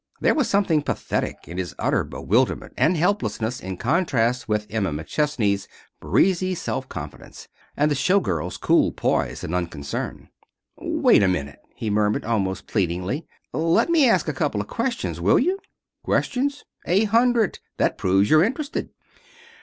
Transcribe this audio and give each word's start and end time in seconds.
There 0.19 0.33
was 0.33 0.49
something 0.49 0.81
pathetic 0.81 1.47
in 1.47 1.59
his 1.59 1.75
utter 1.77 2.03
bewilderment 2.03 2.73
and 2.75 2.97
helplessness 2.97 3.59
in 3.59 3.77
contrast 3.77 4.49
with 4.49 4.65
Emma 4.67 4.89
McChesney's 4.91 5.67
breezy 5.99 6.55
self 6.55 6.89
confidence, 6.89 7.47
and 7.77 7.91
the 7.91 7.93
show 7.93 8.19
girl's 8.19 8.57
cool 8.57 8.91
poise 8.91 9.43
and 9.43 9.53
unconcern. 9.53 10.29
"Wait 10.75 11.21
a 11.21 11.27
minute," 11.27 11.59
he 11.75 11.91
murmured, 11.91 12.25
almost 12.25 12.65
pleadingly. 12.65 13.27
"Let 13.53 13.91
me 13.91 14.09
ask 14.09 14.27
a 14.27 14.33
couple 14.33 14.59
of 14.59 14.65
questions, 14.65 15.21
will 15.21 15.37
you?" 15.37 15.59
"Questions? 16.03 16.65
A 16.87 17.03
hundred. 17.03 17.59
That 17.77 17.99
proves 17.99 18.27
you're 18.27 18.43
interested." 18.43 18.89